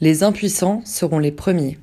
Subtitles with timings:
[0.00, 1.76] Les impuissants seront les premiers.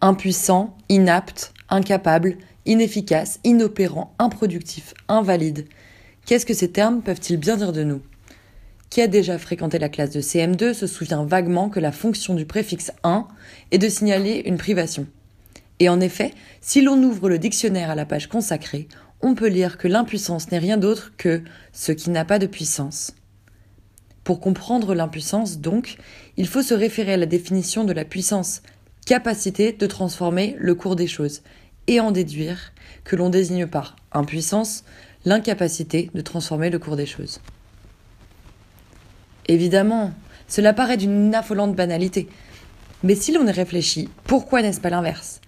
[0.00, 5.66] Impuissant, inapte, incapable, inefficace, inopérant, improductif, invalide.
[6.24, 8.00] Qu'est-ce que ces termes peuvent-ils bien dire de nous?
[8.88, 12.46] Qui a déjà fréquenté la classe de CM2 se souvient vaguement que la fonction du
[12.46, 13.28] préfixe 1
[13.72, 15.06] est de signaler une privation.
[15.80, 16.32] Et en effet,
[16.62, 18.88] si l'on ouvre le dictionnaire à la page consacrée,
[19.22, 23.14] on peut lire que l'impuissance n'est rien d'autre que ce qui n'a pas de puissance.
[24.24, 25.96] Pour comprendre l'impuissance, donc,
[26.36, 28.62] il faut se référer à la définition de la puissance,
[29.06, 31.42] capacité de transformer le cours des choses,
[31.86, 32.72] et en déduire
[33.04, 34.84] que l'on désigne par impuissance
[35.24, 37.40] l'incapacité de transformer le cours des choses.
[39.46, 40.12] Évidemment,
[40.46, 42.28] cela paraît d'une affolante banalité,
[43.02, 45.40] mais si l'on y réfléchit, pourquoi n'est-ce pas l'inverse?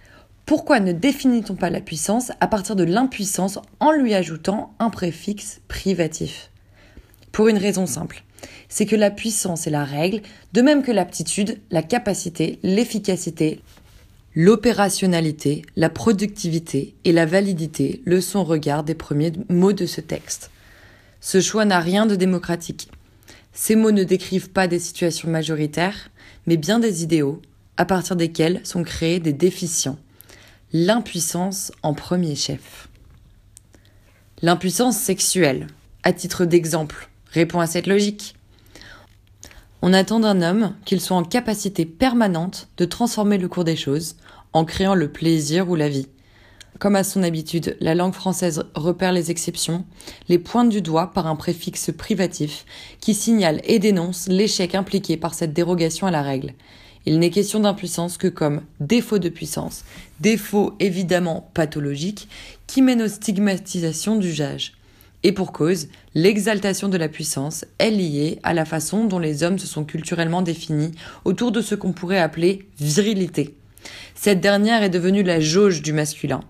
[0.47, 5.61] Pourquoi ne définit-on pas la puissance à partir de l'impuissance en lui ajoutant un préfixe
[5.69, 6.51] privatif?
[7.33, 8.25] Pour une raison simple
[8.69, 10.21] c'est que la puissance est la règle,
[10.53, 13.61] de même que l'aptitude, la capacité, l'efficacité,
[14.35, 20.01] l'opérationnalité, la productivité et la validité le sont au regard des premiers mots de ce
[20.01, 20.51] texte.
[21.21, 22.91] Ce choix n'a rien de démocratique.
[23.53, 26.11] Ces mots ne décrivent pas des situations majoritaires,
[26.47, 27.41] mais bien des idéaux,
[27.77, 29.99] à partir desquels sont créés des déficients.
[30.77, 32.89] L'impuissance en premier chef.
[34.43, 35.69] L'impuissance sexuelle,
[36.03, 38.35] à titre d'exemple, répond à cette logique.
[39.83, 44.17] On attend d'un homme qu'il soit en capacité permanente de transformer le cours des choses,
[44.53, 46.09] en créant le plaisir ou la vie.
[46.81, 49.85] Comme à son habitude, la langue française repère les exceptions,
[50.29, 52.67] les pointe du doigt par un préfixe privatif
[53.01, 56.53] qui signale et dénonce l'échec impliqué par cette dérogation à la règle.
[57.07, 59.85] Il n'est question d'impuissance que comme défaut de puissance,
[60.21, 62.29] défaut évidemment pathologique
[62.67, 64.73] qui mène aux stigmatisations d'usage.
[65.23, 69.59] Et pour cause, l'exaltation de la puissance est liée à la façon dont les hommes
[69.59, 70.93] se sont culturellement définis
[71.25, 73.55] autour de ce qu'on pourrait appeler virilité.
[74.15, 76.41] Cette dernière est devenue la jauge du masculin.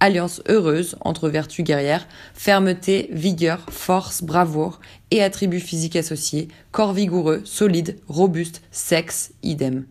[0.00, 7.42] Alliance heureuse entre vertu guerrière, fermeté, vigueur, force, bravoure et attributs physiques associés, corps vigoureux,
[7.44, 9.84] solide, robuste, sexe, idem.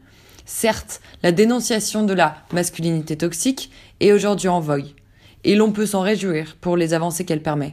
[0.54, 4.90] Certes, la dénonciation de la masculinité toxique est aujourd'hui en vogue,
[5.46, 7.72] et l'on peut s'en réjouir pour les avancées qu'elle permet.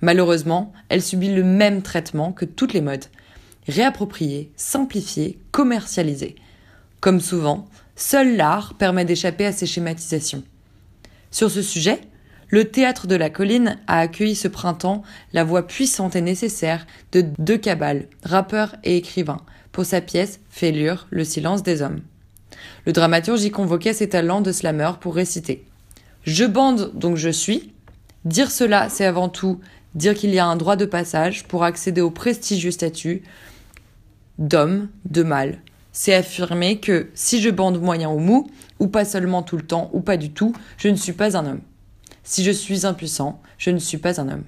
[0.00, 3.04] Malheureusement, elle subit le même traitement que toutes les modes.
[3.68, 6.34] Réappropriée, simplifiée, commercialisée.
[7.00, 10.42] Comme souvent, seul l'art permet d'échapper à ces schématisations.
[11.30, 12.00] Sur ce sujet,
[12.48, 15.02] le théâtre de la colline a accueilli ce printemps
[15.34, 19.42] la voix puissante et nécessaire de deux cabales, rappeur et écrivain,
[19.72, 22.00] pour sa pièce Fêlure, le silence des hommes.
[22.86, 25.64] Le dramaturge y convoquait ses talents de slammer pour réciter.
[26.24, 27.72] Je bande donc je suis.
[28.24, 29.60] Dire cela, c'est avant tout
[29.94, 33.22] dire qu'il y a un droit de passage pour accéder au prestigieux statut
[34.38, 35.60] d'homme, de mâle.
[35.92, 38.50] C'est affirmer que si je bande moyen ou mou,
[38.80, 41.46] ou pas seulement tout le temps, ou pas du tout, je ne suis pas un
[41.46, 41.60] homme.
[42.24, 44.44] Si je suis impuissant, je ne suis pas un homme.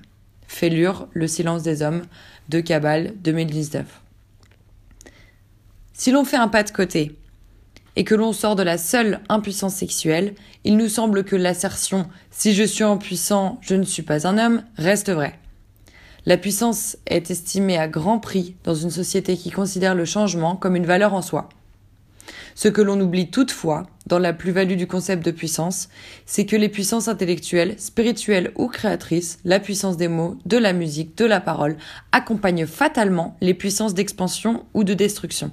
[0.49, 2.03] Fêlure, le silence des hommes,
[2.49, 3.85] de Cabal, 2019.
[5.93, 7.17] Si l'on fait un pas de côté
[7.97, 10.35] et que l'on sort de la seule impuissance sexuelle,
[10.65, 14.63] il nous semble que l'assertion si je suis impuissant, je ne suis pas un homme
[14.77, 15.39] reste vraie.
[16.27, 20.77] La puissance est estimée à grand prix dans une société qui considère le changement comme
[20.77, 21.49] une valeur en soi.
[22.55, 25.89] Ce que l'on oublie toutefois dans la plus-value du concept de puissance,
[26.27, 31.17] c'est que les puissances intellectuelles, spirituelles ou créatrices, la puissance des mots, de la musique,
[31.17, 31.77] de la parole,
[32.13, 35.53] accompagnent fatalement les puissances d'expansion ou de destruction.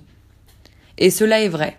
[0.97, 1.77] Et cela est vrai,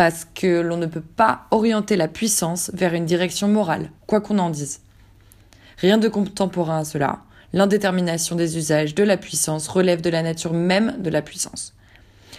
[0.00, 4.38] parce que l'on ne peut pas orienter la puissance vers une direction morale, quoi qu'on
[4.38, 4.80] en dise.
[5.76, 7.18] Rien de contemporain à cela.
[7.52, 11.74] L'indétermination des usages de la puissance relève de la nature même de la puissance.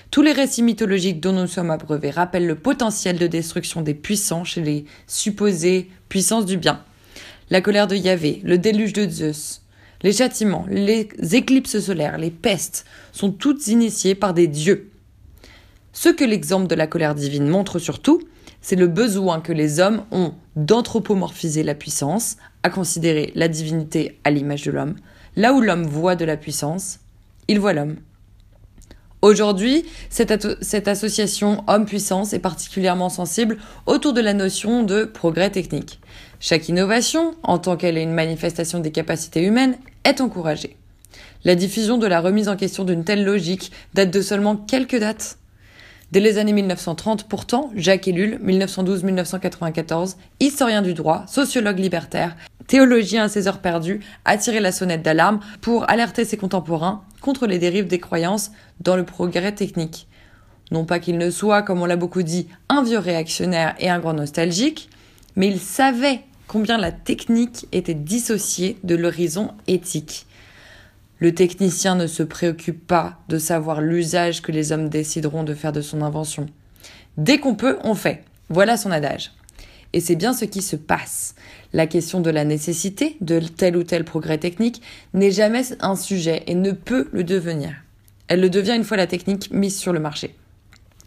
[0.10, 4.44] Tous les récits mythologiques dont nous sommes abreuvés rappellent le potentiel de destruction des puissants
[4.44, 6.84] chez les supposées puissances du bien.
[7.52, 9.62] La colère de Yahvé, le déluge de Zeus,
[10.02, 14.91] les châtiments, les éclipses solaires, les pestes sont toutes initiées par des dieux
[15.94, 18.22] ce que l'exemple de la colère divine montre surtout,
[18.62, 24.32] c'est le besoin que les hommes ont d'anthropomorphiser la puissance, à considérer la divinité à
[24.32, 24.96] l'image de l'homme.
[25.36, 27.00] Là où l'homme voit de la puissance,
[27.48, 27.98] il voit l'homme.
[29.22, 36.00] Aujourd'hui, cette, association homme-puissance est particulièrement sensible autour de la notion de progrès technique.
[36.40, 40.76] Chaque innovation, en tant qu'elle est une manifestation des capacités humaines, est encouragée.
[41.44, 45.38] La diffusion de la remise en question d'une telle logique date de seulement quelques dates.
[46.12, 52.36] Dès les années 1930, pourtant, Jacques Ellul, 1912-1994, historien du droit, sociologue libertaire,
[52.68, 57.48] théologien à ses heures perdues, a tiré la sonnette d'alarme pour alerter ses contemporains contre
[57.48, 60.10] les dérives des croyances dans le progrès technique.
[60.72, 64.00] Non pas qu'il ne soit, comme on l'a beaucoup dit, un vieux réactionnaire et un
[64.00, 64.90] grand nostalgique,
[65.38, 70.26] mais il savait combien la technique était dissociée de l'horizon éthique.
[71.22, 75.72] Le technicien ne se préoccupe pas de savoir l'usage que les hommes décideront de faire
[75.72, 76.48] de son invention.
[77.16, 78.24] Dès qu'on peut, on fait.
[78.50, 79.32] Voilà son adage.
[79.94, 81.36] Et c'est bien ce qui se passe.
[81.74, 84.82] La question de la nécessité de tel ou tel progrès technique
[85.14, 87.72] n'est jamais un sujet et ne peut le devenir.
[88.28, 90.36] Elle le devient une fois la technique mise sur le marché.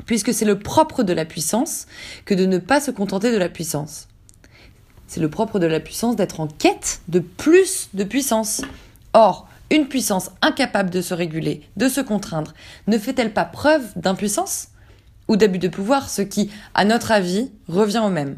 [0.06, 1.88] Puisque c'est le propre de la puissance
[2.25, 4.06] que de ne pas se contenter de la puissance.
[5.08, 8.62] C'est le propre de la puissance d'être en quête de plus de puissance.
[9.12, 12.55] Or, une puissance incapable de se réguler, de se contraindre,
[12.87, 14.69] ne fait-elle pas preuve d'impuissance
[15.28, 18.37] ou d'abus de pouvoir, ce qui, à notre avis, revient au même?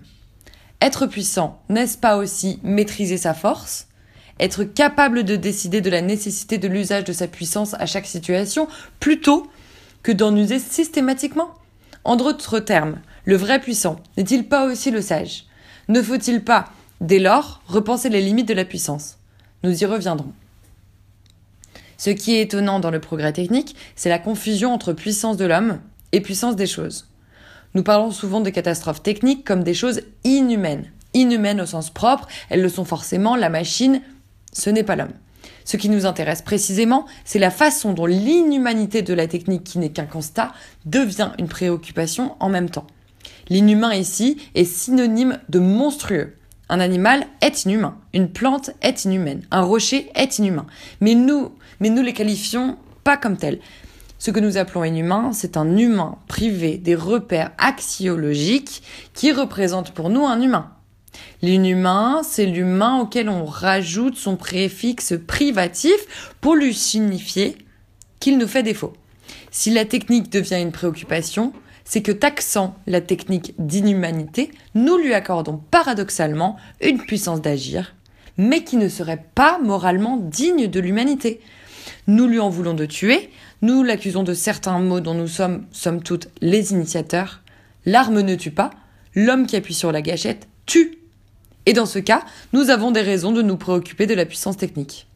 [0.81, 3.89] Être puissant, n'est-ce pas aussi maîtriser sa force?
[4.39, 8.69] Être capable de décider de la nécessité de l'usage de sa puissance à chaque situation,
[9.01, 9.51] plutôt
[10.03, 11.51] que d'en user systématiquement?
[12.05, 15.47] En d'autres termes, le vrai puissant n'est-il pas aussi le sage?
[15.89, 16.67] Ne faut-il pas,
[17.01, 19.17] dès lors, repenser les limites de la puissance?
[19.65, 20.33] Nous y reviendrons.
[21.97, 25.81] Ce qui est étonnant dans le progrès technique, c'est la confusion entre puissance de l'homme
[26.13, 27.09] et puissance des choses.
[27.75, 30.91] Nous parlons souvent de catastrophes techniques comme des choses inhumaines.
[31.15, 34.03] Inhumaines au sens propre, elles le sont forcément, la machine,
[34.53, 35.13] ce n'est pas l'homme.
[35.65, 39.91] Ce qui nous intéresse précisément, c'est la façon dont l'inhumanité de la technique, qui n'est
[39.91, 40.53] qu'un constat,
[40.85, 42.87] devient une préoccupation en même temps.
[43.49, 46.35] L'inhumain ici est synonyme de monstrueux.
[46.69, 50.67] Un animal est inhumain, une plante est inhumaine, un rocher est inhumain.
[51.01, 53.61] Mais nous, mais nous les qualifions pas comme tels.
[54.19, 58.83] Ce que nous appelons inhumain, c'est un humain privé des repères axiologiques
[59.15, 60.73] qui représente pour nous un humain.
[61.43, 67.57] L'inhumain, c'est l'humain auquel on rajoute son préfixe privatif pour lui signifier
[68.19, 68.95] qu'il nous fait défaut.
[69.51, 71.53] Si la technique devient une préoccupation,
[71.87, 77.95] c'est que taxant la technique d'inhumanité, nous lui accordons paradoxalement une puissance d'agir,
[78.37, 81.41] mais qui ne serait pas moralement digne de l'humanité.
[82.09, 83.31] Nous lui en voulons de tuer,
[83.63, 87.41] nous l'accusons de certains maux dont nous sommes, sommes toutes, les initiateurs.
[87.87, 88.73] L'arme ne tue pas,
[89.15, 90.99] l'homme qui appuie sur la gâchette tue.
[91.67, 95.07] Et dans ce cas, nous avons des raisons de nous préoccuper de la puissance technique.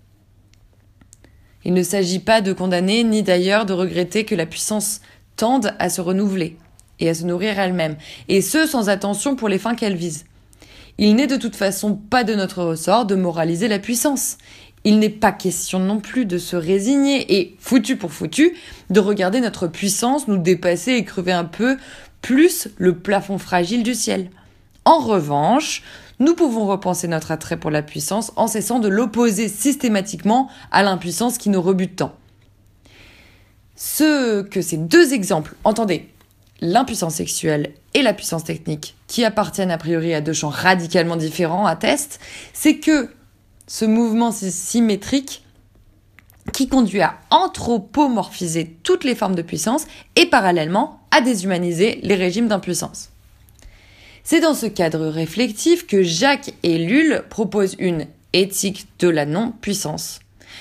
[1.64, 5.00] Il ne s'agit pas de condamner ni d'ailleurs de regretter que la puissance
[5.40, 6.56] tende à se renouveler
[6.98, 7.96] et à se nourrir elle-même,
[8.28, 10.24] et ce sans attention pour les fins qu'elle vise.
[10.98, 14.36] Il n'est de toute façon pas de notre ressort de moraliser la puissance
[14.84, 18.56] il n'est pas question non plus de se résigner et, foutu pour foutu,
[18.88, 21.76] de regarder notre puissance nous dépasser et crever un peu
[22.22, 24.30] plus le plafond fragile du ciel.
[24.84, 25.82] En revanche,
[26.18, 31.38] nous pouvons repenser notre attrait pour la puissance en cessant de l'opposer systématiquement à l'impuissance
[31.38, 32.14] qui nous rebute tant.
[33.82, 36.10] Ce que ces deux exemples, entendez,
[36.60, 41.64] l'impuissance sexuelle et la puissance technique, qui appartiennent a priori à deux champs radicalement différents,
[41.64, 42.20] attestent,
[42.52, 43.08] c'est que
[43.66, 45.46] ce mouvement symétrique
[46.52, 52.48] qui conduit à anthropomorphiser toutes les formes de puissance et parallèlement à déshumaniser les régimes
[52.48, 53.08] d'impuissance.
[54.24, 60.20] C'est dans ce cadre réflectif que Jacques Ellul propose une éthique de la non-puissance,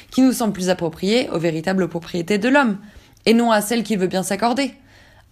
[0.09, 2.77] qui nous semble plus appropriée aux véritables propriétés de l'homme,
[3.29, 4.73] et non à celles qu'il veut bien s'accorder.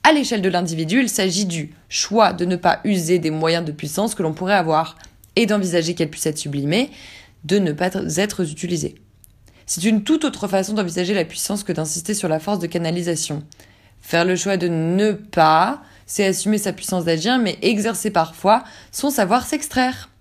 [0.04, 3.72] À l'échelle de l'individu, il s'agit du choix de ne pas user des moyens de
[3.72, 5.00] puissance que l'on pourrait avoir,
[5.36, 6.92] et d'envisager qu'elles puissent être sublimées,
[7.44, 8.94] de ne pas être utilisé.
[9.66, 13.42] C'est une toute autre façon d'envisager la puissance que d'insister sur la force de canalisation.
[14.00, 19.10] Faire le choix de ne pas, c'est assumer sa puissance d'agir, mais exercer parfois son
[19.10, 20.12] savoir s'extraire.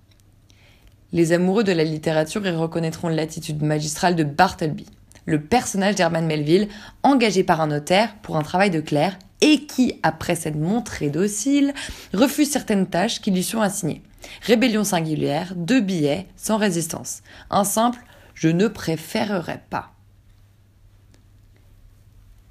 [1.13, 4.87] Les amoureux de la littérature y reconnaîtront l'attitude magistrale de Bartleby,
[5.27, 6.69] le personnage d'Herman Melville,
[7.03, 11.75] engagé par un notaire pour un travail de clerc et qui, après s'être montré docile,
[12.15, 14.03] refuse certaines tâches qui lui sont assignées.
[14.43, 17.23] Rébellion singulière, deux billets, sans résistance.
[17.51, 18.01] Un simple
[18.35, 19.93] je ne préférerais pas.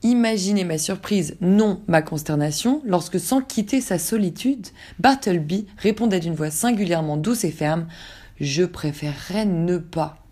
[0.01, 4.67] Imaginez ma surprise, non ma consternation, lorsque sans quitter sa solitude,
[4.99, 7.87] Bartleby répondait d'une voix singulièrement douce et ferme
[8.39, 10.24] Je préférerais ne pas.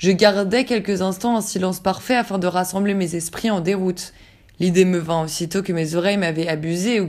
[0.00, 4.14] Je gardai quelques instants un silence parfait afin de rassembler mes esprits en déroute.
[4.58, 7.06] L'idée me vint aussitôt que mes oreilles m'avaient abusé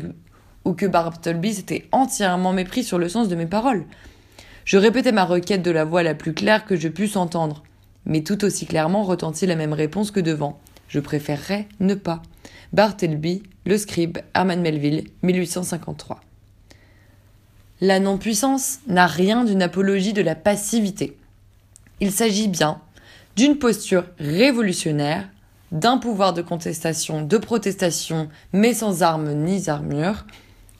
[0.66, 3.86] ou que Bartleby s'était entièrement mépris sur le sens de mes paroles.
[4.66, 7.64] Je répétais ma requête de la voix la plus claire que je pusse entendre,
[8.06, 10.60] mais tout aussi clairement retentit la même réponse que devant.
[10.90, 12.22] Je préférerais ne pas.
[12.74, 16.20] Bartleby, le scribe, Herman Melville, 1853.
[17.80, 21.16] La non-puissance n'a rien d'une apologie de la passivité.
[22.02, 22.82] Il s'agit bien
[23.36, 25.30] d'une posture révolutionnaire,
[25.72, 30.26] d'un pouvoir de contestation, de protestation, mais sans armes ni armure.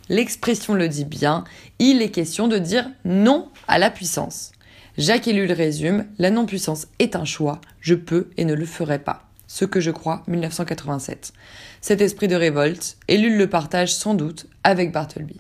[0.10, 1.44] L'expression le dit bien,
[1.78, 4.52] il est question de dire non à la puissance.
[4.98, 9.30] Jacques Ellul résume, la non-puissance est un choix, je peux et ne le ferai pas.
[9.46, 11.34] Ce que je crois, 1987.
[11.82, 15.40] Cet esprit de révolte, Ellul le partage sans doute avec Bartleby.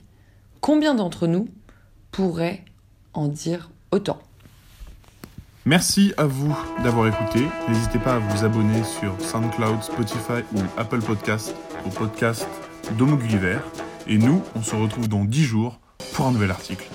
[0.62, 1.50] Combien d'entre nous
[2.12, 2.64] pourraient
[3.14, 4.20] en dire autant?
[5.66, 7.46] Merci à vous d'avoir écouté.
[7.70, 12.48] N'hésitez pas à vous abonner sur SoundCloud, Spotify ou Apple Podcast au podcast
[12.98, 13.60] d'Homo Gulliver.
[14.08, 15.80] Et nous, on se retrouve dans 10 jours
[16.14, 16.88] pour un nouvel article.